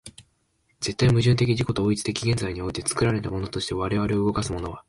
[0.79, 4.79] 絶対矛盾的自己同一的現在において、作られたものとして我々を動かすものは、